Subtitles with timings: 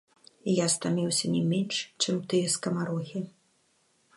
[0.51, 3.19] Я стаміўся не менш, чым тыя скамарохі.